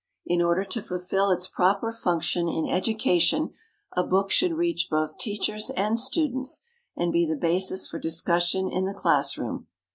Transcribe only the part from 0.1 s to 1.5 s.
In order to fulfil its